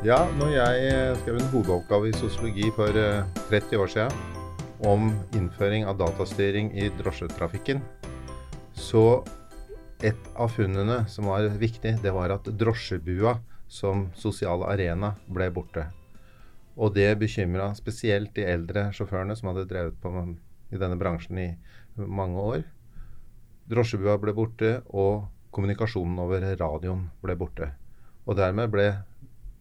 [0.00, 4.14] Ja, når jeg eh, skrev en hovedoppgave i sosiologi for 30 eh, år siden
[4.88, 7.82] om innføring av datastyring i drosjetrafikken,
[8.72, 9.20] så
[10.00, 13.34] et av funnene som var viktig, det var at drosjebua
[13.68, 15.84] som sosial arena ble borte.
[16.80, 20.14] Og det bekymra spesielt de eldre sjåførene som hadde drevet på
[20.72, 21.48] i denne bransjen i
[22.00, 22.64] mange år.
[23.68, 27.74] Drosjebua ble borte, og kommunikasjonen over radioen ble borte.
[28.24, 28.88] Og dermed ble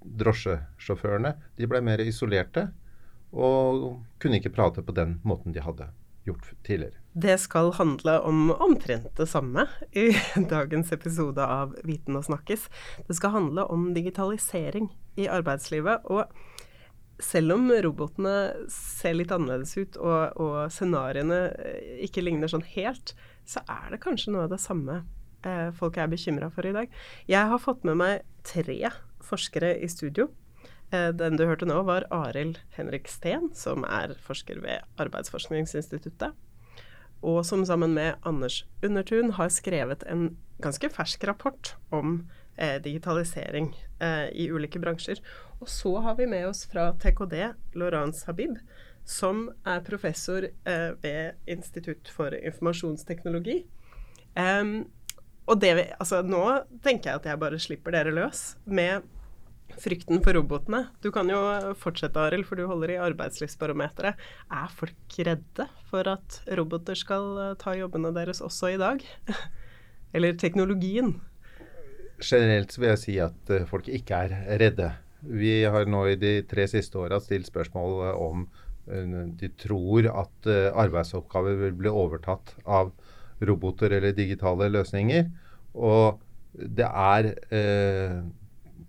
[0.03, 2.69] drosjesjåførene de ble mer isolerte
[3.29, 5.89] og kunne ikke prate på den måten de hadde
[6.25, 6.97] gjort tidligere.
[7.13, 10.11] Det skal handle om omtrent det samme i
[10.53, 12.67] dagens episode av Viten og snakkes.
[13.07, 16.05] Det skal handle om digitalisering i arbeidslivet.
[16.05, 16.29] Og
[17.19, 18.35] selv om robotene
[18.71, 21.41] ser litt annerledes ut og, og scenarioene
[22.05, 23.15] ikke ligner sånn helt,
[23.49, 25.01] så er det kanskje noe av det samme
[25.43, 26.91] eh, folk er bekymra for i dag.
[27.27, 28.79] Jeg har fått med meg tre
[29.23, 30.29] forskere i studio.
[30.91, 36.37] Eh, den du hørte nå, var Arild Henrik Steen, som er forsker ved Arbeidsforskningsinstituttet.
[37.21, 43.73] Og som sammen med Anders Undertun har skrevet en ganske fersk rapport om eh, digitalisering
[43.99, 45.19] eh, i ulike bransjer.
[45.59, 47.35] Og så har vi med oss fra TKD
[47.75, 48.55] Laurence Habib,
[49.05, 53.63] som er professor eh, ved Institutt for informasjonsteknologi.
[54.37, 54.87] Um,
[55.49, 56.43] og det, altså, nå
[56.83, 59.07] tenker jeg at jeg bare slipper dere løs med
[59.79, 60.85] frykten for robotene.
[61.03, 61.39] Du kan jo
[61.79, 64.19] fortsette, Arild, for du holder i Arbeidslivsbarometeret.
[64.51, 69.03] Er folk redde for at roboter skal eh, ta jobbene deres også i dag?
[70.15, 71.17] Eller teknologien?
[72.19, 74.91] Generelt vil jeg si at eh, folk ikke er redde.
[75.19, 78.49] Vi har nå i de tre siste åra stilt spørsmål eh, om
[78.89, 83.08] de tror at arbeidsoppgaver vil bli overtatt av roboter
[83.41, 85.29] eller digitale løsninger.
[85.73, 86.19] Og
[86.53, 88.19] det er eh,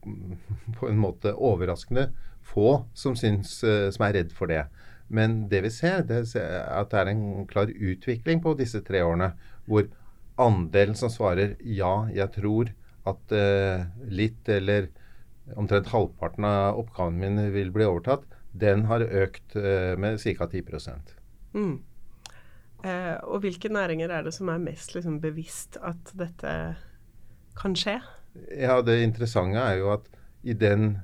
[0.78, 2.10] på en måte overraskende
[2.50, 4.64] få som, syns, eh, som er redd for det.
[5.10, 9.02] Men det vi ser, det er at det er en klar utvikling på disse tre
[9.02, 9.32] årene,
[9.66, 9.88] hvor
[10.40, 12.70] andelen som svarer ja, jeg tror
[13.10, 14.88] at eh, litt eller
[15.58, 20.46] omtrent halvparten av oppgavene mine vil bli overtatt, den har økt eh, med ca.
[20.46, 20.62] 10
[21.54, 21.76] mm.
[22.84, 26.54] Eh, Og hvilke næringer er det som er mest liksom, bevisst at dette
[27.58, 28.00] kan skje?
[28.56, 30.06] Ja, Det interessante er jo at
[30.42, 30.98] i den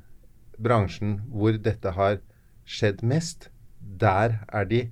[0.62, 2.20] bransjen hvor dette har
[2.64, 3.50] skjedd mest,
[3.80, 4.90] der er de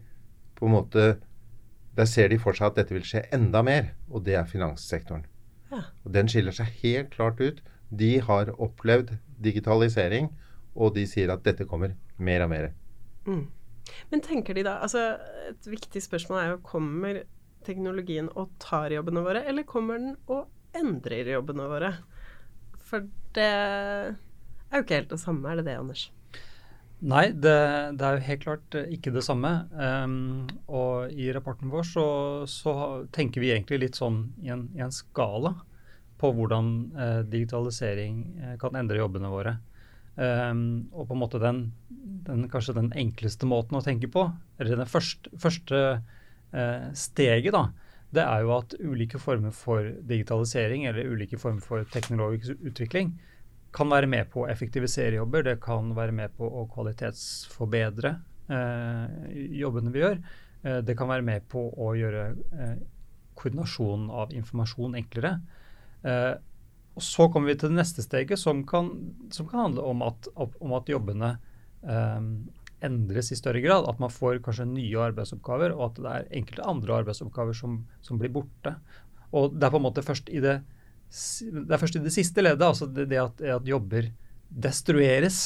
[0.55, 1.05] på en måte
[1.95, 5.22] Der ser de for seg at dette vil skje enda mer, og det er finanssektoren.
[5.71, 5.84] Ja.
[6.03, 7.61] Og Den skiller seg helt klart ut.
[7.95, 10.33] De har opplevd digitalisering,
[10.75, 12.72] og de sier at dette kommer mer og mer.
[13.28, 13.47] Mm.
[14.10, 15.05] Men tenker de da altså
[15.50, 17.22] Et viktig spørsmål er jo kommer
[17.65, 21.94] teknologien og tar jobbene våre, eller kommer den og endrer jobbene våre?
[22.84, 23.06] For
[23.37, 24.12] det er
[24.75, 26.09] jo ikke helt det samme, er det det, Anders?
[27.04, 27.56] Nei, det,
[27.99, 29.50] det er jo helt klart eh, ikke det samme.
[29.77, 32.06] Um, og i rapporten vår så,
[32.49, 32.75] så,
[33.12, 35.53] tenker vi egentlig litt sånn i en, i en skala
[36.21, 39.56] på hvordan uh, digitalisering uh, kan endre jobbene våre.
[40.14, 41.64] Um, og på en måte den,
[42.26, 44.28] den, kanskje den enkleste måten å tenke på,
[44.62, 45.80] eller det første, første
[46.54, 47.64] uh, steget, da,
[48.14, 53.16] det er jo at ulike former for digitalisering eller ulike former for teknologisk utvikling
[53.74, 55.42] kan være med på å effektivisere jobber.
[55.48, 58.14] Det kan være med på å kvalitetsforbedre
[58.53, 60.20] uh, jobbene vi gjør.
[60.62, 62.76] Uh, det kan være med på å gjøre eh,
[63.34, 65.34] koordinasjonen av informasjon enklere.
[66.04, 66.32] Eh,
[66.94, 68.93] og Så kommer vi til det neste steget, som kan,
[69.34, 71.32] som kan handle om at, om at jobbene
[71.82, 72.28] eh,
[72.87, 73.88] endres i større grad.
[73.91, 78.21] At man får kanskje nye arbeidsoppgaver, og at det er enkelte andre arbeidsoppgaver som, som
[78.21, 78.77] blir borte.
[79.34, 80.60] Og det er på en måte først i det,
[81.10, 84.10] det, er først i det siste leddet, altså det, det at, at, jobber
[84.49, 85.41] destrueres,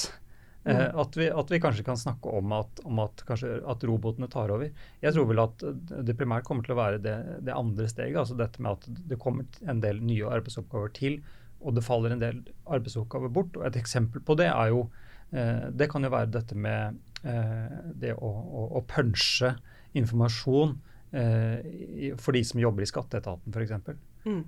[0.65, 0.83] eh, mm.
[0.83, 4.53] eh, at, vi, at, vi, kanskje kan snakke om, at, om at, at, robotene tar
[4.53, 4.69] over.
[5.01, 5.65] Jeg tror vel at
[6.05, 7.17] det primært kommer til å være det,
[7.49, 8.21] det andre steget.
[8.21, 11.21] altså Dette med at det kommer en del nye arbeidsoppgaver til,
[11.61, 13.57] og det faller en del arbeidsoppgaver bort.
[13.57, 14.85] og Et eksempel på det er jo
[15.33, 19.51] eh, det kan jo være dette med Eh, det å, å, å punche
[19.99, 20.77] informasjon
[21.11, 24.05] eh, for de som jobber i skatteetaten, f.eks.
[24.29, 24.43] Mm.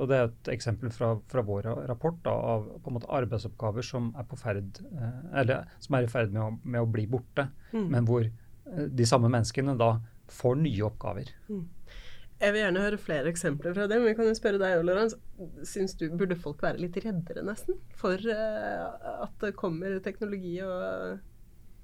[0.00, 3.84] Og Det er et eksempel fra, fra vår rapport da, av på en måte arbeidsoppgaver
[3.86, 4.80] som er, ferd,
[5.38, 7.84] eller, som er i ferd med å, med å bli borte, mm.
[7.92, 8.26] men hvor
[8.66, 9.92] de samme menneskene da
[10.32, 11.30] får nye oppgaver.
[11.52, 11.62] Mm.
[12.42, 15.14] Jeg vil gjerne høre flere eksempler fra det, men vi kan jo spørre deg, Lorentz.
[15.68, 21.20] Syns du burde folk være litt reddere, nesten, for at det kommer teknologi og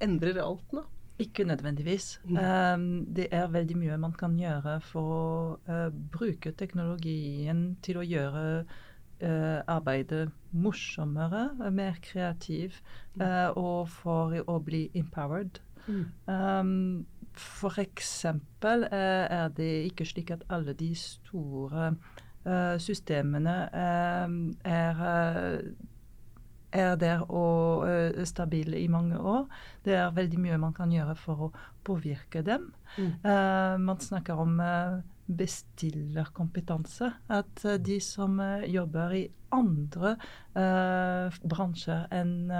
[0.02, 0.82] endrer alt nå?
[1.18, 2.20] Ikke nødvendigvis.
[2.24, 2.36] Mm.
[2.36, 5.22] Um, det er veldig mye man kan gjøre for å
[5.66, 12.78] uh, bruke teknologien til å gjøre uh, arbeidet morsommere, mer kreativ,
[13.18, 15.58] uh, og for å bli empowered.
[15.88, 16.04] Mm.
[16.30, 17.06] Um,
[17.38, 21.92] for eksempel er det ikke slik at alle de store
[22.80, 25.12] systemene er
[26.72, 27.88] er der og
[28.28, 29.46] stabile i mange år.
[29.84, 31.52] Det er veldig mye man kan gjøre for å
[31.84, 32.72] påvirke dem.
[32.98, 33.12] Mm.
[33.84, 34.60] Man snakker om
[35.28, 37.12] bestillerkompetanse.
[37.28, 40.14] At de som jobber i andre
[41.48, 42.50] bransjer enn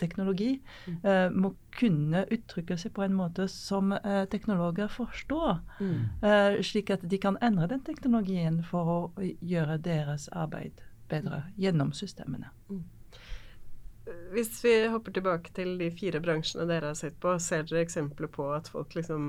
[0.00, 0.54] teknologi,
[0.86, 1.36] mm.
[1.36, 3.92] må kunne uttrykke seg på en måte som
[4.32, 5.58] teknologer forstår.
[5.80, 6.62] Mm.
[6.64, 12.52] slik at de kan endre den teknologien for å gjøre deres arbeid bedre gjennom systemene.
[12.70, 12.84] Mm.
[14.32, 18.30] Hvis vi hopper tilbake til de fire bransjene dere har sett på, ser dere eksempler
[18.32, 19.22] på at folk liksom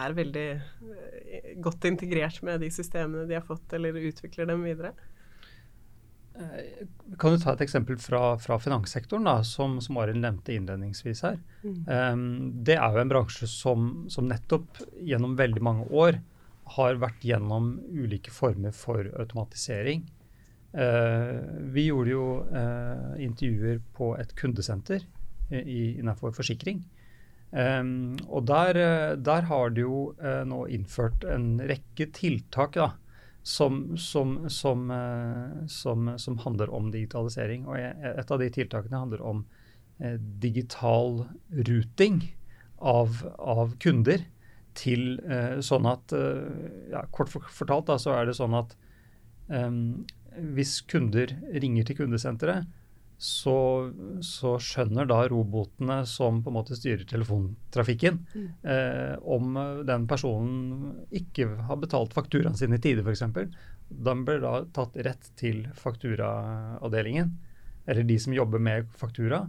[0.00, 4.94] er veldig eh, godt integrert med de systemene de har fått, eller utvikler dem videre?
[6.34, 6.86] Eh,
[7.18, 11.38] kan du ta et eksempel fra, fra finanssektoren, da, som, som Arild nevnte innledningsvis her.
[11.62, 11.76] Mm.
[11.86, 12.24] Um,
[12.66, 16.18] det er jo en bransje som, som, nettopp gjennom veldig mange år
[16.74, 20.06] har vært gjennom ulike former for automatisering.
[20.74, 21.38] Uh,
[21.70, 25.04] vi gjorde jo uh, intervjuer på et kundesenter
[25.54, 26.80] i, innenfor forsikring.
[27.54, 28.80] Um, og der,
[29.22, 32.88] der, har de jo uh, nå innført en rekke tiltak da,
[33.46, 34.90] som, som, som,
[35.68, 37.68] som, handler om digitalisering.
[37.68, 39.44] Og et av de tiltakene handler om
[40.42, 41.20] digital
[41.68, 42.16] ruting
[42.82, 44.24] av, av kunder
[44.74, 45.20] til
[45.62, 46.16] sånn at
[46.90, 48.72] ja, Kort fortalt da, så er det sånn at
[49.52, 50.02] um,
[50.56, 52.66] hvis kunder ringer til kundesenteret,
[53.24, 53.92] så,
[54.26, 58.48] så, skjønner da robotene som på en måte styrer telefontrafikken, mm.
[58.68, 59.54] eh, om
[59.86, 63.22] den personen ikke har betalt fakturaen sin i tide, f.eks.
[63.88, 67.30] Den blir da tatt rett til fakturaavdelingen,
[67.86, 69.44] eller de som jobber med faktura,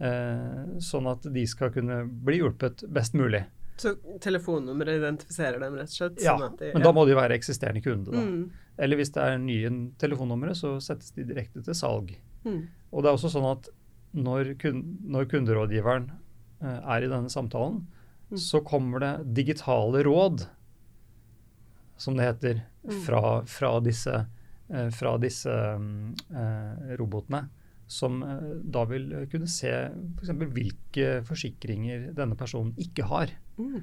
[0.00, 3.44] eh, sånn at de skal kunne bli hjulpet best mulig.
[3.80, 6.20] Så telefonnummeret identifiserer dem rett og slett?
[6.22, 8.12] Ja, sånn de, men da må de være eksisterende kunde.
[8.12, 8.20] da.
[8.20, 8.42] Mm.
[8.82, 9.70] Eller hvis det er nye
[10.00, 12.12] telefonnumre, så settes de direkte til salg.
[12.46, 12.66] Mm.
[12.92, 13.70] Og det er også sånn at
[14.12, 14.54] når,
[15.08, 16.10] når kunderådgiveren
[16.62, 17.82] uh, er i denne samtalen,
[18.30, 18.40] mm.
[18.40, 20.46] så kommer det digitale råd,
[22.00, 23.00] som det heter, mm.
[23.06, 24.22] fra, fra disse,
[24.72, 27.46] uh, fra disse uh, robotene.
[27.92, 28.22] Som
[28.72, 30.30] da vil kunne se f.eks.
[30.54, 33.34] hvilke forsikringer denne personen ikke har.
[33.60, 33.82] Mm.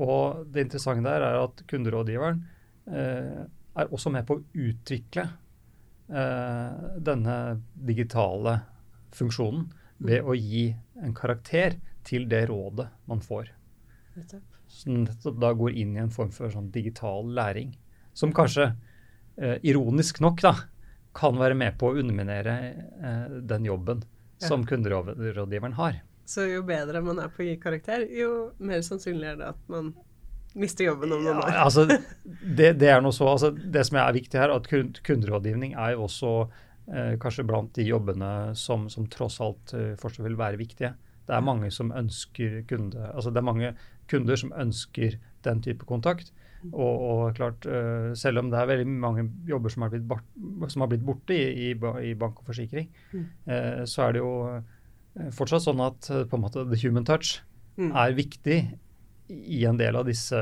[0.00, 2.38] og det interessante der er at kunderådgiveren
[2.86, 3.44] Eh,
[3.74, 7.36] er også med på å utvikle eh, denne
[7.72, 8.58] digitale
[9.16, 9.64] funksjonen
[10.04, 10.66] ved å gi
[11.00, 13.48] en karakter til det rådet man får.
[14.68, 17.72] Som nettopp da går inn i en form for sånn digital læring.
[18.14, 18.74] Som kanskje,
[19.40, 20.54] eh, ironisk nok, da,
[21.14, 24.48] kan være med på å underminere eh, den jobben ja.
[24.48, 26.00] som kunderådgiveren har.
[26.26, 29.70] Så jo bedre man er på å gi karakter, jo mer sannsynlig er det at
[29.70, 29.92] man
[30.54, 31.50] mister jobben om noen år.
[31.52, 31.84] Ja, altså,
[32.58, 34.68] det, det, er noe så, altså, det som er viktig her, at
[35.04, 40.26] kunderådgivning er jo også eh, kanskje blant de jobbene som, som tross alt eh, fortsatt
[40.26, 40.94] vil være viktige.
[41.24, 43.74] Det er mange som ønsker kunde, altså det er mange
[44.10, 46.32] kunder som ønsker den type kontakt.
[46.72, 50.24] Og, og klart, uh, selv om det er veldig mange jobber som har blitt, bort,
[50.72, 53.26] som har blitt borte i, i, i, bank og forsikring, mm.
[53.50, 57.36] uh, så er det jo uh, fortsatt sånn at på en måte the human touch
[57.76, 57.90] mm.
[57.92, 58.58] er viktig
[59.28, 60.38] i en del av disse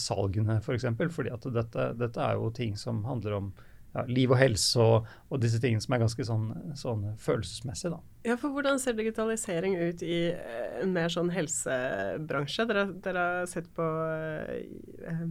[0.00, 0.86] salgene, f.eks.
[0.96, 3.50] For fordi at dette, dette, er jo ting som handler om
[3.94, 6.48] ja, liv og helse og, og, disse tingene som er ganske sånn,
[6.78, 7.94] sånn følelsesmessige.
[7.94, 8.30] Da.
[8.30, 12.66] Ja, for Hvordan ser digitalisering ut i eh, en mer sånn helsebransje?
[12.70, 15.24] Dere, dere har sett på eh,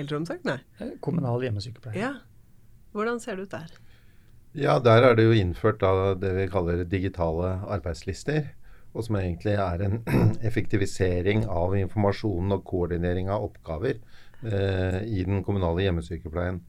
[0.00, 0.44] eldreomsorg?
[0.48, 0.58] Nei?
[0.80, 2.00] Eh, kommunal hjemmesykepleie.
[2.00, 2.14] Ja.
[2.94, 3.78] Hvordan ser det ut der?
[4.54, 8.52] Ja, Der er det jo innført da det vi kaller digitale arbeidslister
[8.94, 9.96] og som egentlig er en
[10.48, 13.98] effektivisering av informasjonen og koordinering av oppgaver
[14.46, 16.62] eh, i den kommunale hjemmesykepleien.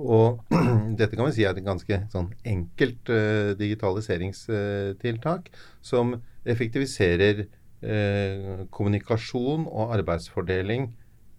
[0.00, 0.40] Og
[0.98, 5.50] dette kan vi si er et ganske sånn enkelt uh, digitaliseringstiltak
[5.84, 6.16] som
[6.48, 10.88] effektiviserer uh, kommunikasjon og arbeidsfordeling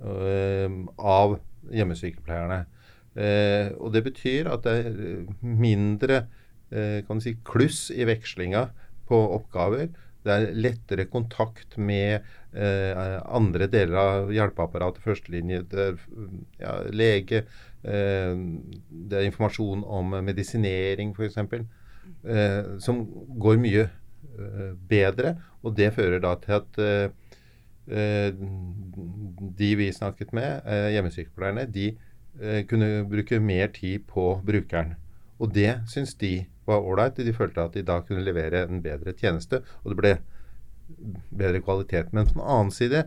[0.06, 1.40] uh, av
[1.72, 2.64] hjemmesykepleierne.
[3.12, 4.94] Og det betyr at det er
[5.44, 6.22] mindre
[6.72, 8.62] si, kluss i vekslinga
[9.10, 9.90] på oppgaver
[10.24, 15.62] det er lettere kontakt med andre deler av hjelpeapparatet, førstelinje,
[16.62, 17.44] ja, lege.
[17.84, 18.36] Eh,
[19.10, 23.02] det er informasjon om medisinering, f.eks., eh, som
[23.42, 25.36] går mye eh, bedre.
[25.62, 26.82] Og det fører da til at
[29.58, 31.90] de vi snakket med, hjemmesykepleierne, de
[32.70, 34.94] kunne bruke mer tid på brukeren.
[35.42, 37.18] Og det syns de var ålreit.
[37.18, 40.14] De følte at de da kunne levere en bedre tjeneste, og det ble
[41.36, 42.14] bedre kvalitet.
[42.14, 43.04] Men på den annen side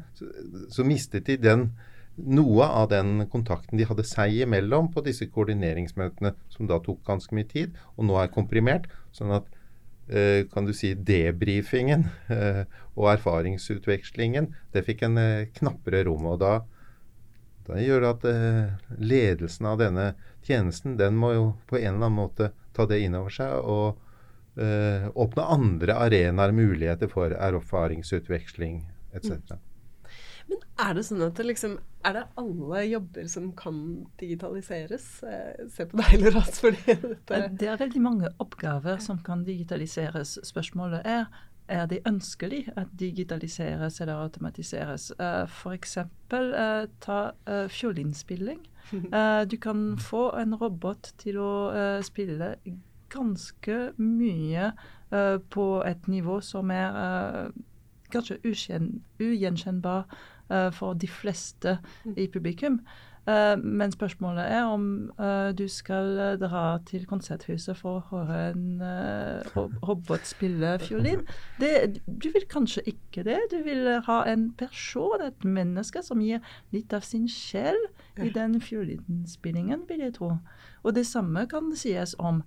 [0.74, 1.68] så mistet de den
[2.16, 7.34] noe av den kontakten de hadde seg imellom på disse koordineringsmøtene, som da tok ganske
[7.34, 8.86] mye tid, og nå er komprimert.
[9.14, 9.48] Sånn at
[10.08, 12.62] eh, kan du si debrifingen eh,
[12.94, 16.30] og erfaringsutvekslingen, det fikk en eh, knappere rom.
[16.34, 16.54] Og da,
[17.66, 20.08] da gjør det at ledelsen av denne
[20.46, 24.00] tjenesten, den må jo på en eller annen måte ta det inn over seg og
[24.54, 28.84] åpne andre arenaer, muligheter for erfaringsutveksling
[29.18, 29.56] etc.
[30.48, 33.78] Men er det sånn at det liksom Er det alle jobber som kan
[34.20, 35.06] digitaliseres?
[35.24, 40.38] Eh, Se på deg, Loras, dette Det er veldig mange oppgaver som kan digitaliseres.
[40.44, 41.26] Spørsmålet er
[41.68, 45.12] er det ønskelig at digitaliseres eller automatiseres.
[45.20, 45.96] Uh, F.eks.
[45.96, 48.60] Uh, ta uh, fiolinspilling.
[49.50, 51.72] Du kan få en robot til å
[52.04, 52.50] spille
[53.08, 54.66] ganske mye
[55.50, 57.48] på et nivå som er
[58.12, 60.04] kanskje ugjenkjennbar
[60.48, 61.78] for de fleste
[62.16, 62.80] i publikum.
[63.24, 68.50] Uh, men spørsmålet er om uh, du skal uh, dra til konserthuset for å høre
[68.50, 68.82] en
[69.56, 71.22] robot spille fiolin.
[71.62, 73.38] Det, du vil kanskje ikke det.
[73.50, 77.78] Du vil ha en person, et menneske, som gir litt av sin sjel
[78.20, 80.34] i den fiolinspillingen, vil jeg tro.
[80.84, 82.42] Og det samme kan sies om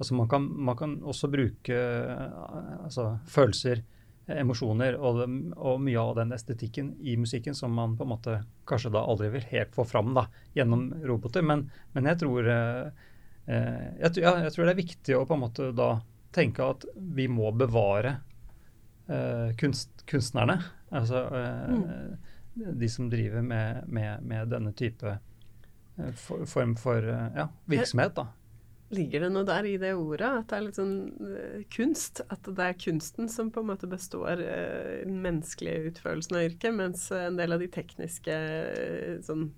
[0.00, 3.84] Altså man kan, man kan også bruke uh, altså følelser,
[4.34, 5.20] emosjoner og,
[5.54, 8.34] og mye av den estetikken i musikken som man på en måte
[8.66, 10.24] kanskje da aldri vil helt få fram da,
[10.58, 11.44] gjennom roboter.
[11.46, 13.06] Men, men jeg tror uh,
[13.46, 15.92] jeg, ja, jeg tror det er viktig å på en måte da
[16.34, 18.16] tenke at vi må bevare
[19.60, 20.56] kunst, kunstnerne.
[20.94, 21.26] Altså
[22.54, 25.18] de som driver med, med, med denne type
[25.96, 28.14] eh, for, form for eh, ja, virksomhet.
[28.16, 28.28] da.
[28.92, 30.28] Ligger det noe der i det ordet?
[30.28, 30.96] At det er litt sånn
[31.32, 32.20] eh, kunst?
[32.28, 37.06] At det er kunsten som på en måte består den menneskelige utførelsen av yrket, mens
[37.16, 38.38] en del av de tekniske
[39.24, 39.48] sånn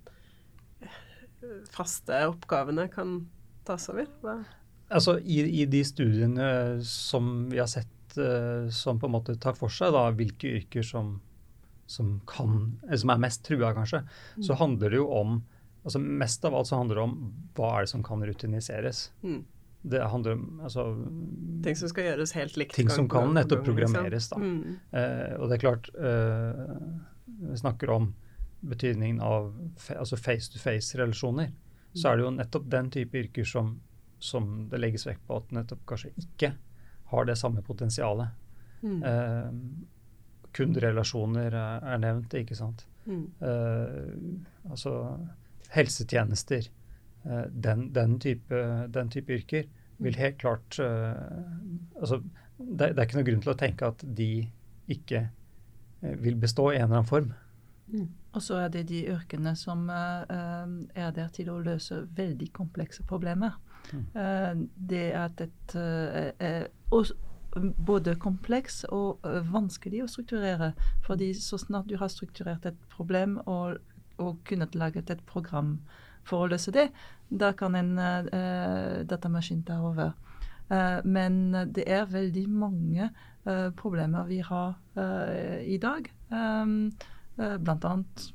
[1.69, 3.19] faste oppgavene kan
[3.67, 4.07] tas over?
[4.23, 4.39] Hva?
[4.95, 6.47] Altså i, I de studiene
[6.87, 7.91] som vi har sett
[8.71, 11.17] som på en måte tar for seg da, hvilke yrker som,
[11.85, 14.01] som, kan, som er mest trua, kanskje,
[14.41, 15.43] så handler det jo om
[15.85, 17.17] altså Mest av alt så handler det om
[17.53, 19.11] hva er det som kan rutiniseres.
[19.21, 19.43] Mm.
[19.85, 20.85] Det handler om altså,
[21.63, 22.73] Ting som skal gjøres helt likt.
[22.73, 24.39] Ting som kan nettopp programmeres, da.
[24.41, 24.79] Mm.
[24.89, 26.63] Eh, og det er klart eh,
[27.51, 28.07] Vi snakker om
[28.65, 29.51] betydningen av
[29.93, 31.51] altså face-to-face-relasjoner.
[31.93, 33.75] Så er det jo nettopp den type yrker som,
[34.17, 36.55] som det legges vekt på at nettopp kanskje ikke
[37.11, 38.33] har det samme potensialet.
[38.81, 39.03] Mm.
[39.05, 39.51] Eh,
[40.55, 42.85] kunderelasjoner er, nevnt, ikke sant.
[43.05, 43.25] Mm.
[43.41, 44.95] Uh, altså
[45.75, 46.69] helsetjenester.
[47.25, 48.61] Uh, den, den, type,
[48.93, 49.67] den type yrker
[50.03, 51.13] vil helt klart eh,
[51.95, 52.17] Altså,
[52.57, 54.27] det, det er ikke noen grunn til å tenke at de
[54.91, 55.21] ikke
[56.19, 57.29] vil bestå i en eller annen form.
[58.35, 63.05] Og så er det de yrkene som eh, er der til å løse veldig komplekse
[63.07, 63.55] problemer.
[63.93, 64.05] Mm.
[64.15, 67.11] Uh, det at et uh, eh, Og
[67.55, 70.73] både kompleks og vanskelig å strukturere.
[71.05, 73.77] Fordi så snart du har strukturert et problem og,
[74.19, 75.77] og kunnet laget et program
[76.25, 76.89] for å løse det,
[77.29, 80.13] da kan en uh, datamaskin ta over.
[80.69, 84.73] Uh, men det er veldig mange uh, problemer vi har
[85.65, 86.07] i dag.
[86.31, 86.89] Um,
[87.35, 88.29] blant annet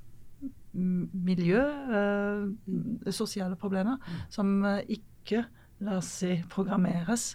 [0.71, 1.63] miljø,
[3.11, 3.97] sosiale problemer,
[4.31, 5.47] som ikke
[5.83, 7.33] lar seg programmeres.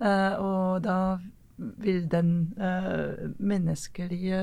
[0.00, 1.18] Og da
[1.58, 2.54] vil den
[3.38, 4.42] menneskelige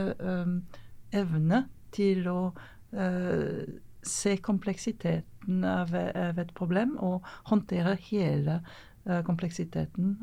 [1.16, 1.62] evne
[1.96, 2.40] til å
[4.06, 8.60] se kompleksiteten av, et problem og håndtere hele
[9.26, 10.18] kompleksiteten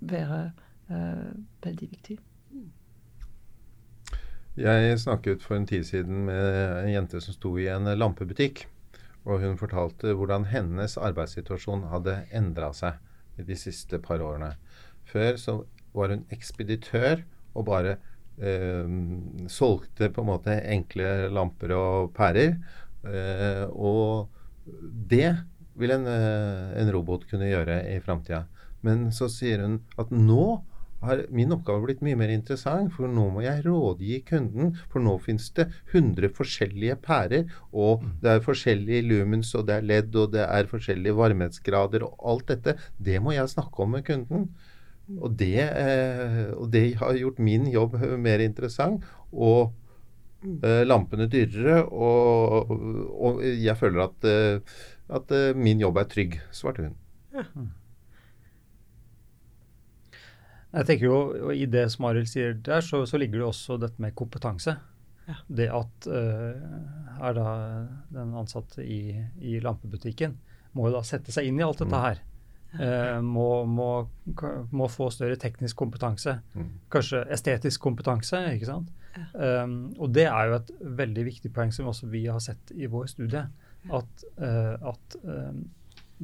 [0.00, 0.40] være
[1.64, 2.18] veldig viktig.
[4.54, 8.68] Jeg snakket for en tid siden med en jente som sto i en lampebutikk.
[9.24, 13.00] Og hun fortalte hvordan hennes arbeidssituasjon hadde endra seg
[13.38, 14.54] i de siste par årene.
[15.08, 15.56] Før så
[15.94, 17.22] var hun ekspeditør
[17.54, 17.96] og bare
[18.42, 18.86] eh,
[19.50, 22.56] solgte på en måte enkle lamper og pærer.
[23.04, 24.30] Eh, og
[24.64, 25.30] det
[25.78, 28.44] vil en, eh, en, robot kunne gjøre i framtida.
[28.84, 30.62] Men så sier hun at nå
[31.06, 34.74] har min oppgave blitt mye mer interessant, for nå må jeg rådgi kunden.
[34.92, 39.88] For nå finnes det 100 forskjellige pærer, og det er forskjellige lumens, og det er
[39.92, 42.76] ledd, og det er forskjellige varmhetsgrader, og alt dette.
[42.98, 44.48] Det må jeg snakke om med kunden.
[45.20, 49.04] Og det, eh, og det har gjort min jobb mer interessant.
[49.32, 49.72] Og
[50.44, 51.82] eh, lampene dyrere.
[51.84, 52.74] Og,
[53.14, 54.76] og, jeg føler at, eh,
[55.08, 56.94] at, eh, min jobb er trygg, svarte hun.
[57.34, 57.48] Ja.
[60.74, 61.18] Jeg tenker jo,
[61.54, 64.76] I det som Arild sier der, så, så, ligger det også dette med kompetanse.
[65.24, 65.36] Ja.
[65.46, 67.48] Det at uh, er da
[68.12, 70.34] den ansatte i, i, lampebutikken
[70.76, 72.04] må jo da sette seg inn i alt dette mm.
[72.04, 72.20] her.
[72.74, 73.88] Uh, må, må,
[74.74, 76.40] må, få større teknisk kompetanse.
[76.58, 76.72] Mm.
[76.92, 78.42] Kanskje estetisk kompetanse.
[78.56, 78.90] ikke sant?
[79.38, 82.90] Um, og det er jo et veldig viktig poeng som også vi har sett i
[82.90, 83.46] vår studie.
[83.94, 85.62] At, uh, at um,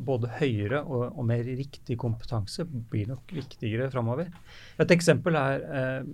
[0.07, 4.31] både høyere og, og, mer riktig kompetanse blir nok viktigere framover.
[4.81, 6.11] Et eksempel er eh,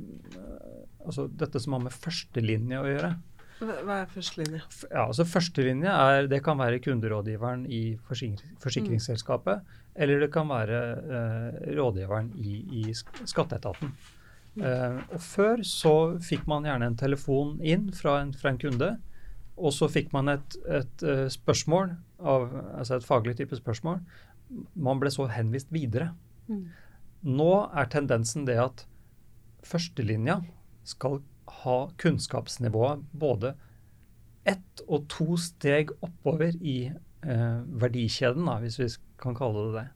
[1.07, 3.14] altså dette som har med førstelinje å gjøre.
[3.57, 4.61] Hva er førstelinje?
[4.90, 9.87] Ja, altså Førstelinje er, det kan være kunderådgiveren i forsikringsselskapet, mm.
[10.05, 10.83] eller det kan være
[11.20, 13.94] eh, rådgiveren i, i skatteetaten.
[14.61, 15.94] Eh, og Før så
[16.25, 18.92] fikk man gjerne en telefon inn fra en, fra en kunde,
[19.57, 22.49] og så fikk man et, et uh, spørsmål, av,
[22.79, 24.01] altså et faglig type spørsmål.
[24.75, 26.13] Man ble så henvist videre.
[26.49, 26.67] Mm.
[27.27, 28.85] Nå er tendensen det at
[29.67, 30.41] førstelinja
[30.87, 31.21] skal
[31.63, 33.55] ha kunnskapsnivået både
[34.47, 38.89] ett og to steg oppover i eh, verdikjeden, da, hvis vi
[39.23, 39.87] kan kalle det det.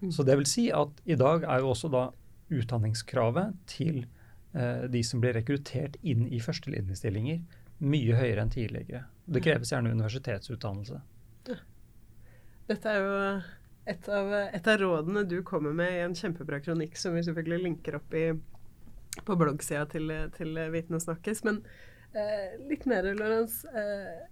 [0.00, 0.12] Mm.
[0.14, 2.08] Så det vil si at i dag er jo også da
[2.48, 4.00] utdanningskravet til
[4.56, 7.42] eh, de som blir rekruttert inn i førstelinjestillinger,
[7.84, 9.04] mye høyere enn tidligere.
[9.28, 11.02] Det kreves gjerne universitetsutdannelse.
[12.68, 13.18] Dette er jo
[13.88, 17.64] et av, et av, rådene du kommer med i en kjempebra kronikk, som vi selvfølgelig
[17.64, 18.26] linker opp i,
[19.24, 21.40] på bloggsida til, til Viten og snakkes.
[21.48, 21.62] Men
[22.12, 23.62] eh, litt mer, Lorentz.
[23.72, 24.26] Eh,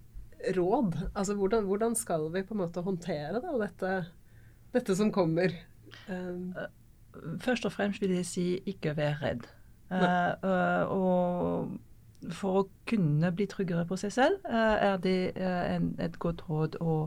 [0.53, 0.97] råd.
[1.15, 3.93] Altså hvordan, hvordan, skal vi på en måte håndtere da, dette,
[4.75, 5.53] dette som kommer?
[6.07, 6.53] Um,
[7.41, 9.47] først og fremst vil jeg si ikke vær redd.
[9.89, 11.77] Uh, og
[12.33, 16.45] for å kunne bli tryggere på seg selv, uh, er det uh, en, et godt
[16.49, 16.99] råd å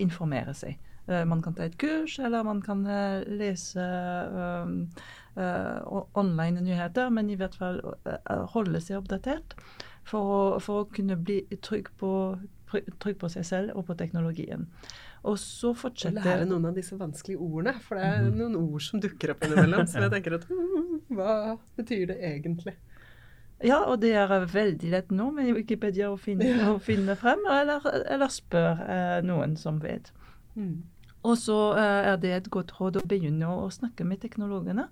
[0.00, 0.76] informere seg.
[1.08, 2.84] man kan ta et kurs, eller man kan
[3.26, 3.84] lese
[6.14, 7.80] online nyheter, men i hvert fall
[8.52, 9.56] holde seg oppdatert
[10.04, 12.12] for å, for å kunne bli trygg på,
[12.70, 14.68] trygg på seg selv og på teknologien.
[15.28, 18.38] Og så fortsetter lære noen av disse vanskelige ordene, for det er mhm.
[18.40, 19.86] noen ord som dukker opp innimellom.
[19.90, 20.48] Så jeg tenker at
[21.12, 21.36] hva
[21.78, 22.74] betyr det egentlig?
[23.62, 27.84] Ja, og det er veldig lett nå med Wikipedia å finne, å finne frem, eller,
[28.10, 30.10] eller spør eh, noen som vet.
[30.56, 30.82] Mm.
[31.22, 34.88] Og så eh, er det et godt råd å begynne å snakke med teknologene.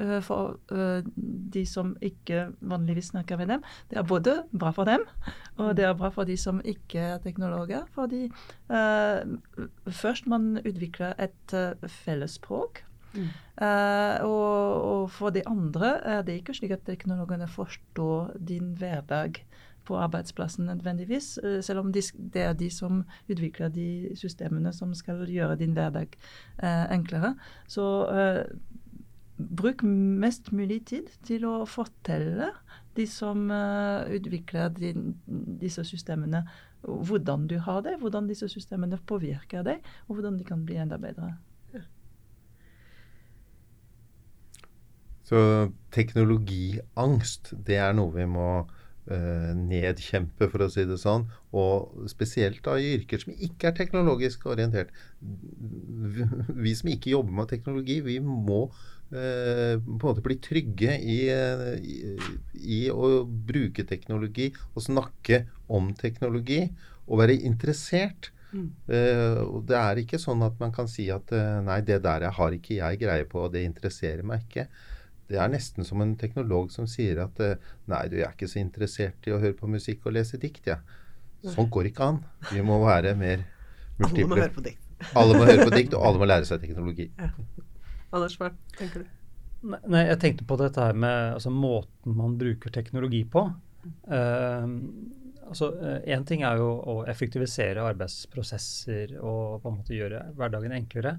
[0.00, 1.06] Uh, for uh,
[1.54, 3.66] de som ikke vanligvis snakker med dem.
[3.90, 5.06] Det er både bra for dem,
[5.62, 7.86] og det er bra for de som ikke er teknologer.
[7.94, 8.26] Fordi
[10.02, 11.54] først man utvikler et
[12.02, 12.82] fellesspråk.
[13.12, 13.28] Mm.
[14.24, 19.42] Og, og, for de andre er det ikke slik at teknologene forstår din hverdag
[19.84, 22.02] på arbeidsplassen nødvendigvis, eh, selv om de,
[22.34, 26.14] det er de som utvikler de systemene som skal gjøre din hverdag
[26.62, 27.34] eh, enklere.
[27.66, 28.44] Så eh,
[29.36, 32.52] bruk mest mulig tid til å fortelle
[32.96, 35.14] de som uh, utvikler din,
[35.58, 36.44] disse systemene,
[36.82, 40.98] hvordan du har det, hvordan disse systemene påvirker deg, og hvordan de kan bli enda
[41.00, 41.32] bedre.
[45.32, 45.40] Så
[45.94, 51.24] teknologiangst, det er noe vi må uh, nedkjempe, for å si det sånn.
[51.56, 54.92] Og spesielt da i yrker som ikke er teknologisk orientert.
[55.22, 61.18] Vi som ikke jobber med teknologi, vi må uh, på en måte bli trygge i,
[61.80, 61.96] i,
[62.60, 66.66] i, å bruke teknologi og snakke om teknologi.
[67.08, 68.34] Og være interessert.
[68.52, 68.68] Mm.
[68.84, 71.32] Uh, det er ikke sånn at man kan si at
[71.64, 74.68] nei, det der jeg har ikke jeg greie på, og det interesserer meg ikke.
[75.30, 78.60] Det er nesten som en teknolog som sier at eh, nei, du er ikke så
[78.62, 80.80] interessert i å høre på musikk og lese dikt, ja.
[81.42, 82.20] Sånn går ikke an.
[82.52, 83.42] Vi må være mer
[83.98, 84.22] multiple.
[84.22, 84.92] Alle må høre på dikt.
[85.18, 87.08] alle må høre på dikt, og alle må lære seg teknologi.
[87.18, 87.32] Ja.
[88.12, 89.10] Anders, hva tenker du?
[89.62, 93.44] Nei, jeg tenkte på dette her med altså, måten man bruker teknologi på.
[94.10, 94.66] Uh,
[95.48, 95.70] altså,
[96.02, 101.16] Én uh, ting er jo å effektivisere arbeidsprosesser og på en måte gjøre hverdagen enklere.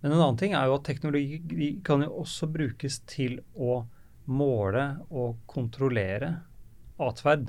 [0.00, 3.80] Men en annen ting er jo at teknologi kan jo også brukes til å
[4.28, 6.34] måle og kontrollere
[7.02, 7.48] atferd.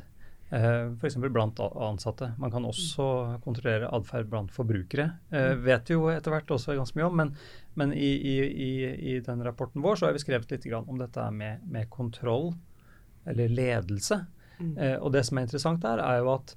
[0.49, 1.17] Eh, F.eks.
[1.29, 2.31] blant ansatte.
[2.41, 3.05] Man kan også
[3.43, 5.11] kontrollere atferd blant forbrukere.
[5.29, 7.35] vet vi vet jo etter hvert også ganske mye om, men,
[7.77, 8.71] men i, i, i,
[9.13, 12.53] i, den rapporten vår så har vi skrevet litt om dette med, med kontroll,
[13.29, 14.23] eller ledelse.
[14.59, 14.73] Mm.
[14.77, 16.55] Eh, og det som er interessant der, er jo at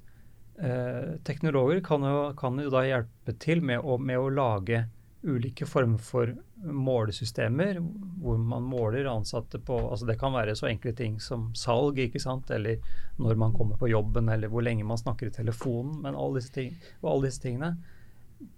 [0.57, 4.87] eh, teknologer kan jo, kan jo, da hjelpe til med å, med å lage
[5.23, 6.33] ulike former for
[6.63, 7.79] målesystemer
[8.21, 12.21] hvor man måler ansatte på altså Det kan være så enkle ting som salg, ikke
[12.21, 12.81] sant, eller
[13.17, 16.53] når man kommer på jobben, eller hvor lenge man snakker i telefonen, men alle disse,
[16.55, 17.75] ting, alle disse tingene.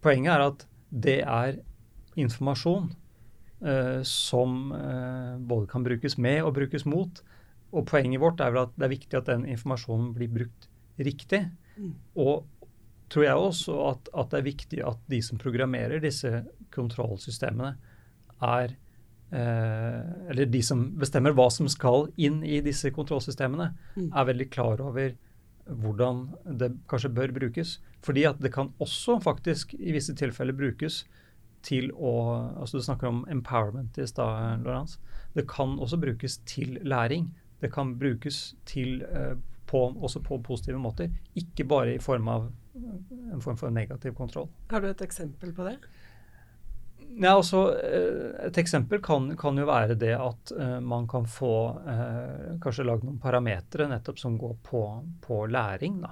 [0.02, 1.60] Poenget er at det er
[2.16, 2.92] informasjon
[3.66, 7.22] uh, som uh, både kan brukes med og brukes mot.
[7.76, 10.70] Og poenget vårt er vel at det er viktig at den informasjonen blir brukt
[11.02, 11.44] riktig.
[11.76, 11.96] Mm.
[12.24, 12.46] Og
[13.12, 16.44] tror jeg også at, at, det er viktig at de som programmerer disse
[16.76, 17.76] kontrollsystemene,
[18.44, 18.74] er
[19.32, 24.10] eh, Eller de som bestemmer hva som skal inn i disse kontrollsystemene, mm.
[24.12, 25.16] er veldig klar over
[25.66, 26.28] hvordan
[26.60, 27.80] det kanskje bør brukes.
[28.06, 31.04] Fordi at det kan også faktisk i visse tilfeller brukes
[31.66, 32.12] til å
[32.62, 35.00] altså Du snakker om empowerment i stad, Lorentz.
[35.34, 37.32] Det kan også brukes til læring.
[37.62, 41.12] Det kan brukes til, eh, på, også på positive måter.
[41.36, 42.50] Ikke bare i form av
[43.34, 44.50] en form for negativ kontroll.
[44.72, 45.78] Har du et eksempel på det?
[47.18, 51.56] Ja, altså, eh, Et eksempel kan, kan jo være det at uh, man kan få
[51.86, 54.84] uh, kanskje lagd noen parametere nettopp som går på,
[55.24, 56.02] på læring.
[56.04, 56.12] da.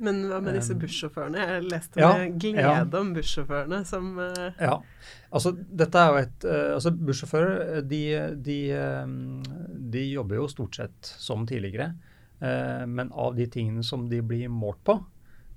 [0.00, 1.44] Men hva med disse bussjåførene?
[1.44, 2.84] Jeg leste ja, med glede ja.
[2.98, 4.46] om bussjåførene som uh...
[4.58, 4.78] Ja.
[5.30, 8.00] Altså, dette er jo et altså Bussjåfører de,
[8.34, 8.56] de,
[9.92, 11.92] de, jobber jo stort sett som tidligere.
[12.40, 14.94] Men av de tingene som de blir målt på,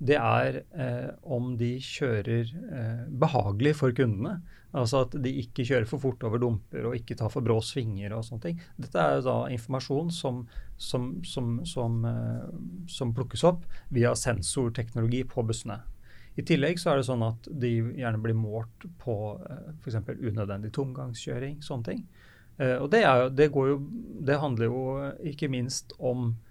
[0.04, 4.40] det er eh, om de kjører eh, behagelig for kundene.
[4.74, 8.16] Altså at de ikke kjører for fort over dumper og ikke tar for brå svinger
[8.18, 8.62] og sånne ting.
[8.82, 10.44] Dette er da informasjon som,
[10.82, 15.80] som, som, som eh, plukkes opp via sensorteknologi på bussene.
[16.34, 20.02] I tillegg så er det sånn at de gjerne blir målt på eh, f.eks.
[20.10, 22.02] unødvendig tomgangskjøring, sånne ting.
[22.58, 23.78] Eh, og det, er, det, jo,
[24.26, 24.82] det, handler jo
[25.30, 26.43] ikke minst om eh,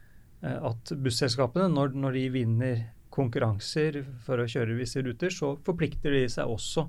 [0.43, 6.25] at busselskapene, når, når de vinner konkurranser for å kjøre visse ruter, så forplikter de
[6.33, 6.87] seg også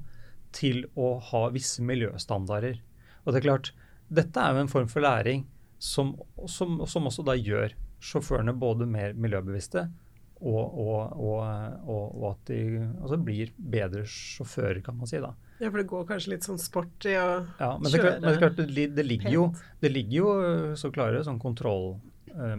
[0.53, 2.79] til å ha visse miljøstandarder.
[3.23, 3.73] Og det er klart,
[4.13, 5.45] dette er jo en form for læring
[5.83, 6.13] som,
[6.47, 9.87] som, som også da gjør sjåførene både mer miljøbevisste
[10.43, 15.21] og, og, og, og at de altså blir bedre sjåfører, kan man si.
[15.23, 15.31] da.
[15.61, 17.27] Ja, for det går kanskje litt sånn sport i å
[17.59, 19.45] ja, men det, kjøre men det, klart, det, det, ligger jo,
[19.83, 20.33] det ligger jo
[20.79, 21.93] så klare sånn kontroll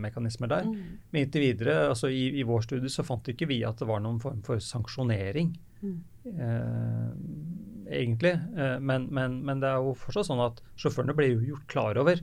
[0.01, 0.67] mekanismer der.
[0.69, 0.99] Mm.
[1.11, 4.03] Men inntil videre, altså i, i, vår studie så fant ikke vi at det var
[4.05, 5.55] noen form for sanksjonering.
[5.85, 5.97] Mm.
[6.25, 8.33] Eh, egentlig.
[8.57, 12.01] Eh, men, men, men, det er jo fortsatt sånn at sjåførene ble jo gjort klar
[12.01, 12.23] over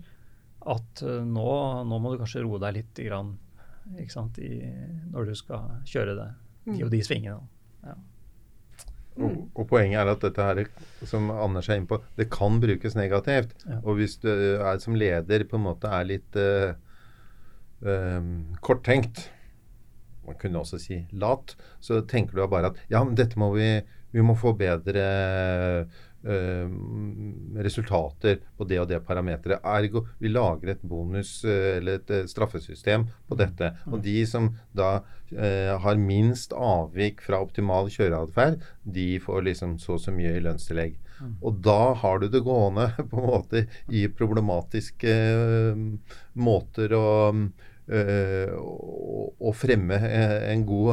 [0.61, 1.51] at uh, nå,
[1.89, 3.33] nå, må du kanskje roe deg litt grann,
[4.13, 4.59] sant, i,
[5.09, 6.27] når du skal kjøre det,
[6.67, 6.83] de mm.
[6.85, 7.47] og de svingene.
[7.87, 7.95] Ja.
[9.17, 10.61] Og, og, Poenget er at dette her,
[11.09, 13.55] som Anders er inne på, det kan brukes negativt.
[13.65, 13.81] Ja.
[13.81, 16.77] Og hvis du er som leder på en måte er litt uh,
[18.61, 19.23] korttenkt,
[20.27, 23.71] man kunne også si lat, så tenker du bare at ja, men dette må vi
[24.11, 25.03] vi må få bedre
[26.27, 26.73] uh,
[27.63, 29.63] resultater på det og det parameteret.
[29.63, 33.73] Ergo vi lager et bonus- uh, eller et uh, straffesystem på dette.
[33.91, 34.99] Og de som da
[35.31, 40.97] har minst avvik fra optimal kjøreatferd, de får liksom så og så mye i lønnstillegg.
[41.21, 41.29] Mm.
[41.47, 45.13] Og da har du det gående på en måte i problematiske
[46.35, 47.05] måter å
[47.91, 50.91] å fremme eh, en god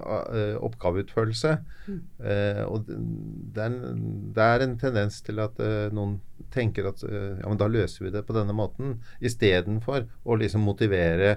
[0.00, 1.52] uh, oppgaveutførelse.
[1.88, 1.98] Mm.
[2.22, 6.18] Uh, og det er, en, det er, en, tendens til at uh, noen
[6.54, 11.36] tenker at ja, men da løser vi det på denne måten, istedenfor å liksom motivere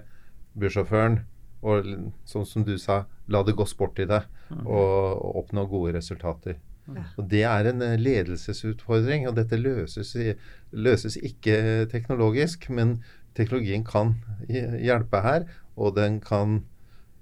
[0.56, 1.20] bussjåføren
[1.68, 1.90] og
[2.30, 4.62] sånn som du sa, la det gå sport i det, mm.
[4.64, 6.58] og, og oppnå gode resultater.
[6.88, 7.04] Ja.
[7.20, 10.16] Og Det er en ledelsesutfordring, og dette løses,
[10.72, 12.70] løses ikke teknologisk.
[12.74, 13.02] Men
[13.36, 14.16] teknologien kan
[14.50, 16.62] hjelpe her, og den kan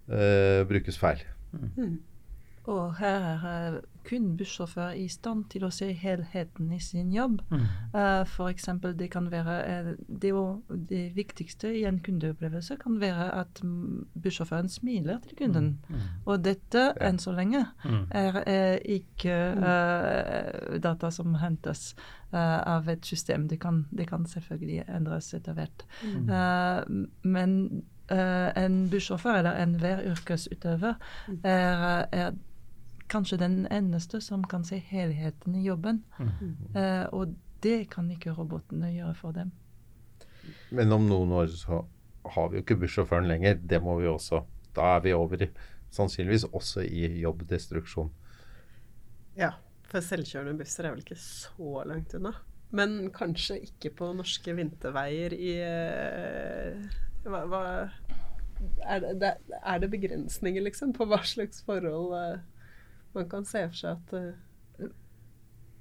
[0.08, 1.22] uh, brukes feil.
[1.52, 2.00] Mm.
[2.70, 7.42] Og her er kun bussjåfør i stand til å se helheten i sin jobb.
[7.52, 7.66] Mm.
[7.94, 8.70] Uh, F.eks.
[8.98, 10.34] det kan være uh, det,
[10.90, 13.62] det, viktigste i en kundeopplevelse kan være at
[14.24, 15.70] bussjåføren smiler til kunden.
[15.88, 15.96] Mm.
[15.96, 16.08] mm.
[16.26, 18.02] Og dette, enn så lenge, mm.
[18.10, 21.94] er, er, ikke uh, data som hentes
[22.30, 23.48] av et system.
[23.50, 25.86] Det kan, det kan, selvfølgelig endres etter hvert.
[26.06, 27.08] Mm.
[27.26, 27.56] men
[28.10, 30.94] en bussjåfør eller enhver yrkesutøver
[31.42, 32.32] er, er
[33.10, 36.04] kanskje den eneste som kan se helheten i jobben.
[36.20, 36.54] Mm.
[36.76, 39.52] Uh, og det kan ikke robotene gjøre for dem.
[40.74, 41.84] Men om noen år så
[42.30, 43.60] har vi jo ikke bussjåføren lenger.
[43.62, 44.44] Det må vi også.
[44.76, 45.50] Da er vi over i,
[45.94, 48.12] sannsynligvis også i jobbdestruksjon.
[49.40, 49.56] Ja,
[49.90, 52.36] for selvkjørende busser er vel ikke så langt unna.
[52.76, 57.64] Men kanskje ikke på norske vinterveier i uh, hva, hva
[58.86, 62.59] er, det, er, det, begrensninger, liksom, på hva slags forhold uh,
[63.14, 64.88] man kan se for seg at uh,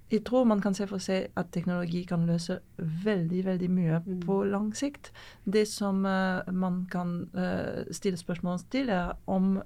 [0.09, 2.61] jeg tror man kan se for seg at teknologi kan løse
[3.05, 4.21] veldig veldig mye mm.
[4.25, 5.11] på lang sikt.
[5.45, 9.59] Det som uh, man kan uh, stille spørsmål til, er om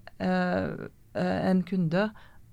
[1.15, 2.09] en kunde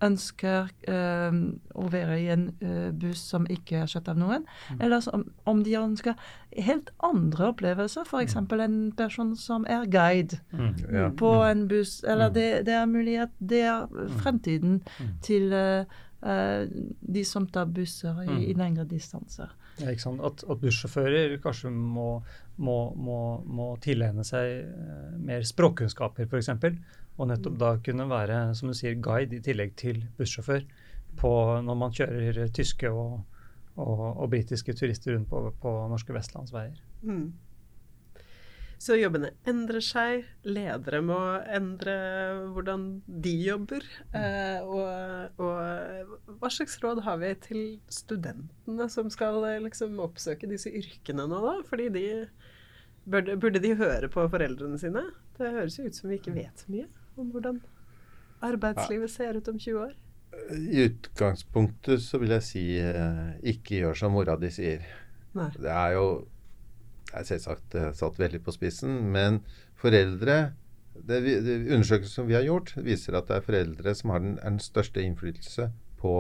[0.05, 1.37] ønsker uh,
[1.75, 4.81] å være i en uh, buss som ikke er kjøpt av noen, mm.
[4.85, 6.17] eller som, om de ønsker
[6.55, 8.37] helt andre opplevelser, f.eks.
[8.39, 8.59] Mm.
[8.65, 10.69] en person som er guide mm.
[10.87, 11.07] Ja.
[11.19, 11.47] på mm.
[11.51, 11.99] en buss.
[12.03, 12.35] Eller mm.
[12.37, 14.79] det, det, er mulig at det er fremtiden
[15.25, 19.51] til uh, de som tar busser i, i lengre distanser.
[19.79, 19.93] Ja?
[19.93, 22.09] At, at bussjåfører kanskje må,
[22.59, 24.65] må, må, må tilegne seg
[25.23, 26.51] mer språkkunnskaper, f.eks.
[27.19, 30.63] Og nettopp da kunne være som du sier, guide i tillegg til bussjåfør
[31.19, 31.33] på,
[31.65, 33.19] når man kjører tyske og,
[33.75, 36.79] og, og britiske turister rundt på, på norske vestlandsveier.
[37.03, 37.27] Mm.
[38.79, 40.29] Så jobbene endrer seg.
[40.47, 41.17] Ledere må
[41.51, 41.95] endre
[42.55, 42.85] hvordan
[43.25, 43.83] de jobber.
[44.15, 47.59] Eh, og, og, hva slags råd har vi til
[47.91, 51.57] studentene som skal liksom, oppsøke disse yrkene nå, da?
[51.67, 52.05] Fordi de
[53.03, 55.03] burde, burde de høre på foreldrene sine?
[55.35, 56.87] Det høres jo ut som vi ikke vet mye
[57.21, 57.59] om hvordan
[58.45, 59.95] arbeidslivet ser ut om 20 år?
[60.55, 64.85] I utgangspunktet så vil jeg si eh, ikke gjør som mora di sier.
[65.37, 65.49] Nei.
[65.57, 66.05] Det er jo
[67.09, 69.41] det er selvsagt eh, satt veldig på spissen, men
[69.79, 70.39] foreldre
[70.99, 74.37] det, det Undersøkelser som vi har gjort, viser at det er foreldre som har den,
[74.41, 76.15] den største innflytelse på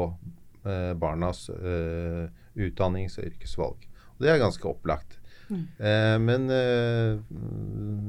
[0.63, 3.87] eh, barnas eh, utdannings- og yrkesvalg.
[4.15, 5.17] Og det er ganske opplagt.
[5.49, 5.65] Mm.
[5.81, 7.19] Eh, men eh,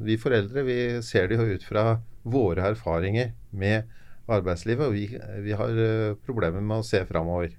[0.06, 1.84] vi foreldre vi ser det jo ut fra
[2.22, 3.88] våre erfaringer med
[4.30, 5.06] arbeidslivet, og vi,
[5.44, 7.56] vi har uh, problemer med å se framover.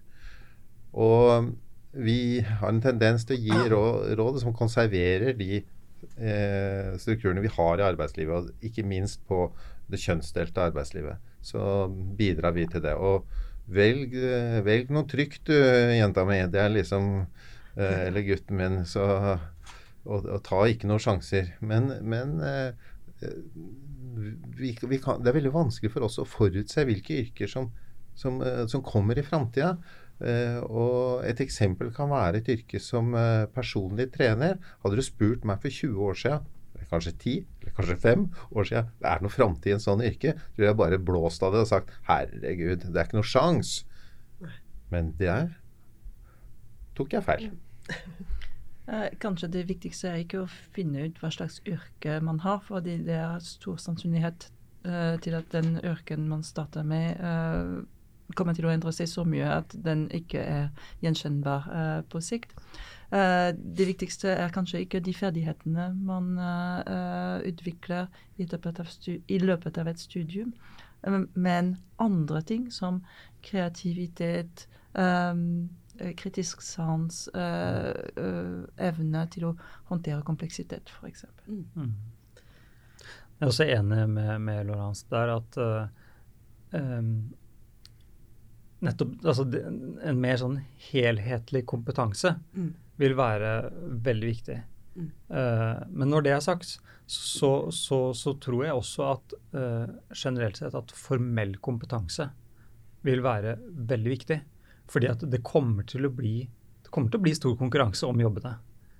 [0.91, 1.51] Og
[1.91, 3.69] vi har en tendens til å gi
[4.15, 9.49] råd, som konserverer de eh, strukturene vi har i arbeidslivet, og ikke minst på
[9.91, 11.19] det kjønnsdelte arbeidslivet.
[11.43, 11.61] Så
[12.17, 12.95] bidrar vi til det.
[12.95, 13.27] Og
[13.71, 15.55] velg, eh, velg noe trygt, du,
[15.97, 16.39] jenta mi.
[16.51, 17.11] Det er liksom
[17.75, 18.81] eh, Eller gutten min.
[18.87, 19.03] Så
[20.05, 21.53] og, og, ta ikke noen sjanser.
[21.59, 23.29] Men, men eh,
[24.57, 27.69] vi, vi kan, det er veldig vanskelig for oss å forutse hvilke yrker som,
[28.17, 29.75] som, eh, som kommer i framtida.
[30.21, 34.59] Uh, og et eksempel kan være et yrke som uh, personlig trener.
[34.83, 36.43] Hadde du spurt meg for 20 år siden,
[36.75, 40.03] eller kanskje 10, eller kanskje 5 år siden, det er noe framtid i en sånn
[40.05, 43.73] yrke, tror jeg bare blåst av det og sagt herregud, det er ikke noe sjans.
[44.93, 45.55] Men der
[46.99, 47.49] tok jeg feil.
[48.91, 52.97] Eh, kanskje det viktigste er ikke å finne ut hva slags yrke man har, fordi
[53.05, 54.49] det er stor sannsynlighet
[54.83, 57.85] uh, til at den yrken man starter med, uh,
[58.35, 61.65] kommer til å endre seg så mye at den ikke er gjenkjennbar
[62.11, 62.53] på sikt.
[63.11, 66.29] det viktigste er kanskje ikke de ferdighetene man
[67.43, 68.07] utvikler
[68.39, 70.53] i løpet, i løpet, av et studium,
[71.35, 73.01] men andre ting som
[73.43, 75.35] kreativitet, Eh,
[76.17, 79.55] kritisk sans, uh, uh, evne til å
[79.91, 81.25] håndtere kompleksitet, f.eks.
[81.47, 81.65] Mm.
[81.75, 81.93] mm.
[83.41, 85.87] Jeg er også enig med, med Laurence der at uh,
[86.77, 87.13] um,
[88.85, 89.47] nettopp altså,
[90.05, 90.59] En mer sånn
[90.91, 92.69] helhetlig kompetanse mm.
[93.01, 93.55] vil være
[94.05, 94.59] veldig viktig.
[94.93, 95.09] Mm.
[95.33, 96.75] Uh, men når det er sagt,
[97.09, 102.29] så, så, så tror jeg også at uh, generelt sett at formell kompetanse
[103.05, 103.57] vil være
[103.89, 104.37] veldig viktig.
[104.91, 106.41] Fordi at det kommer til å bli,
[106.83, 108.55] det til å bli stor konkurranse om jobbene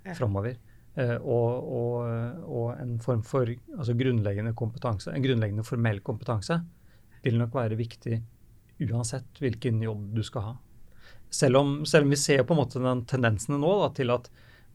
[0.06, 0.14] ja.
[0.16, 0.56] framover.
[0.92, 6.58] Uh, og, og, og, en form for altså grunnleggende kompetanse, en grunnleggende formell kompetanse
[7.24, 8.18] vil nok være viktig
[8.82, 10.54] uansett hvilken jobb du skal ha.
[11.32, 14.28] Selv om, selv om vi ser på en måte den tendensene nå da, til at,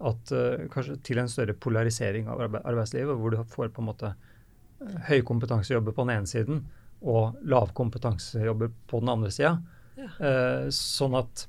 [0.10, 4.14] at uh, kanskje til en større polarisering av arbeidslivet, hvor du får på en måte
[4.14, 6.66] uh, høykompetansejobber på den ene siden
[7.06, 9.60] og lavkompetansejobber på den andre sida.
[9.98, 10.10] Ja.
[10.22, 11.48] Uh, sånn at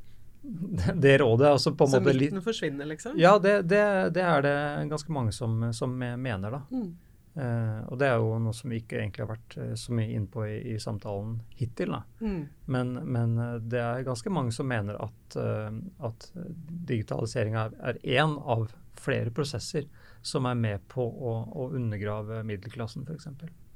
[1.03, 3.19] det rådet altså på en Så måte Så midten forsvinner, liksom?
[3.21, 3.83] Ja, det, det,
[4.17, 4.57] det, er det
[4.91, 6.63] ganske mange som, som mener, da.
[6.73, 6.97] Mm.
[7.39, 10.11] Uh, og det er jo noe som vi ikke egentlig har vært uh, så mye
[10.17, 11.95] innpå i, i samtalen hittil.
[12.19, 12.41] Mm.
[12.67, 15.37] Men, men uh, det er ganske mange som mener at,
[16.09, 16.29] at
[16.89, 19.87] digitaliseringa er én av flere prosesser
[20.25, 23.29] som er med på å, å undergrave middelklassen, f.eks.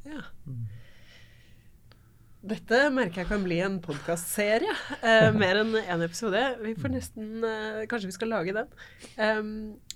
[0.09, 0.25] Ja.
[0.49, 0.65] Mm.
[2.43, 4.73] Dette merker jeg kan bli en podkastserie.
[4.99, 6.41] Eh, mer enn én en episode.
[6.65, 8.73] Vi får nesten eh, Kanskje vi skal lage den.
[9.15, 9.51] Um,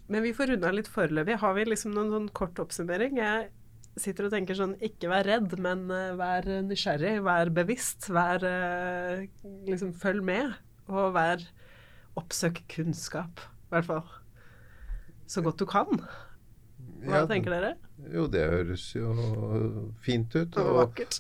[0.06, 1.40] men vi får runde av litt foreløpig.
[1.42, 3.18] Har vi liksom noen sånn kort oppsummering?
[3.18, 3.48] Jeg
[3.98, 7.16] sitter og tenker sånn Ikke vær redd, men uh, vær nysgjerrig.
[7.26, 8.06] Vær bevisst.
[8.14, 9.24] Vær uh,
[9.66, 10.54] Liksom følg med.
[10.86, 11.42] Og vær
[12.16, 14.06] Oppsøk kunnskap, i hvert fall.
[15.28, 15.98] Så godt du kan.
[17.02, 17.72] Hva ja, tenker dere?
[18.14, 19.10] Jo, det høres jo
[20.06, 20.56] fint ut.
[20.62, 21.18] Og, vakkert.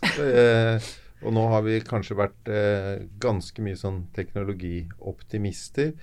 [1.20, 5.94] Eh, og nå har vi kanskje vært eh, ganske mye sånn teknologioptimister.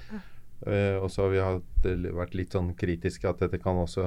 [0.63, 4.05] Uh, og så har vi hatt, vært litt sånn kritiske at dette kan også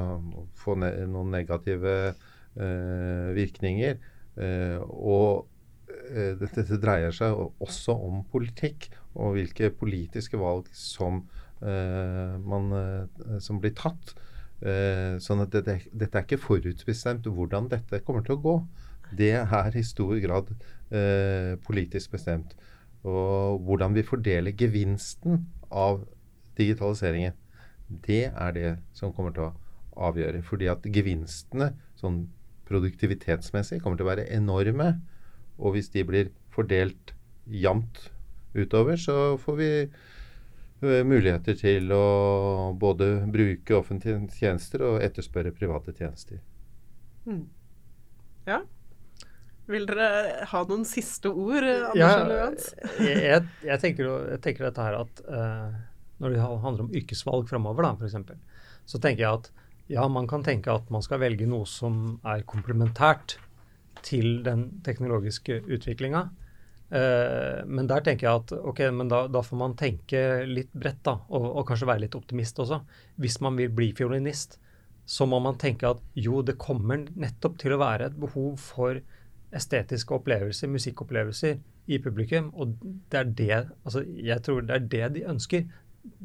[0.56, 3.98] få ne noen negative eh, virkninger.
[4.36, 5.52] Uh, og
[6.06, 11.22] dette, dette, dreier seg også om politikk og hvilke politiske valg som,
[11.62, 12.66] man,
[13.42, 14.12] som blir tatt.
[15.24, 18.56] sånn at dette, dette, er ikke forutsbestemt hvordan dette kommer til å gå.
[19.18, 20.52] Det er i stor grad
[21.66, 22.52] politisk bestemt.
[23.06, 26.04] Og hvordan vi fordeler gevinsten av
[26.58, 27.34] digitaliseringen.
[27.88, 29.54] Det er det som kommer til å
[30.08, 30.42] avgjøre.
[30.46, 32.24] Fordi at gevinstene sånn
[32.66, 34.96] produktivitetsmessig kommer til å være enorme.
[35.56, 37.14] Og hvis de blir fordelt
[37.46, 38.08] jevnt
[38.56, 45.94] utover, så får vi uh, muligheter til å både bruke offentlige tjenester og etterspørre private
[45.96, 46.40] tjenester.
[47.26, 47.44] Mm.
[48.48, 48.62] Ja.
[49.66, 52.10] Vil dere ha noen siste ord, Anders ja,
[53.02, 55.72] jeg, jeg, jeg, tenker, jeg, tenker, dette her at uh,
[56.22, 58.14] når det handler om yrkesvalg framover, f.eks.,
[58.86, 59.50] så tenker jeg at
[59.90, 63.36] ja, man kan tenke at man skal velge noe som er komplementært
[64.06, 66.28] til den teknologiske utviklinga.
[66.86, 71.02] Uh, men der tenker jeg at ok, men da, da får man tenke litt bredt,
[71.06, 72.80] da, og, og, kanskje være litt optimist også.
[73.18, 74.60] Hvis man vil bli fiolinist,
[75.06, 79.02] så må man tenke at jo, det kommer nettopp til å være et behov for
[79.56, 82.50] estetiske opplevelser, musikkopplevelser, i publikum.
[82.54, 82.76] Og
[83.10, 85.66] det er det altså jeg tror det er det de ønsker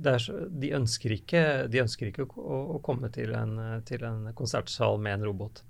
[0.05, 0.23] er,
[0.61, 5.19] de, ønsker ikke, de ønsker ikke å, å komme til en, til en, konsertsal med
[5.19, 5.63] en robot.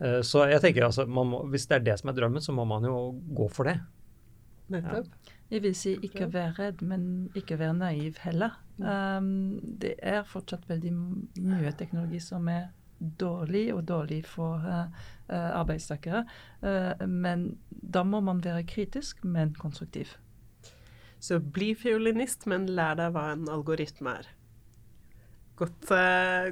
[0.00, 2.64] Uh, så jeg tenker altså, må, hvis det er det som er drømmen, så må
[2.68, 2.96] man jo
[3.36, 3.76] gå for det.
[4.72, 5.12] Nettopp.
[5.12, 5.36] Ja.
[5.50, 8.54] Jeg vil si ikke være redd, men ikke være naiv heller.
[8.78, 12.68] Um, det er fortsatt veldig mye teknologi som er
[13.00, 14.88] dårlig, og dårlig for uh,
[15.30, 16.24] uh, arbeidstakere.
[17.06, 20.16] men da må man være kritisk, men konstruktiv.
[21.20, 24.28] Så bli fiolinist, men lær deg hva en algoritme er.
[25.56, 25.92] Godt,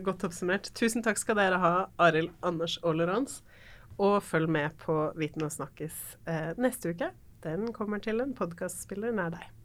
[0.04, 0.70] godt oppsummert.
[0.76, 3.42] Tusen takk skal dere ha, Arild, Anders Laurence.
[3.98, 6.18] Og følg med på Viten og snakkes
[6.60, 7.12] neste uke.
[7.44, 9.57] Den kommer til en podkastspiller nær deg.